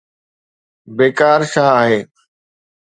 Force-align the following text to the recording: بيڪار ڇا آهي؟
بيڪار 0.97 1.39
ڇا 1.51 1.65
آهي؟ 1.81 1.99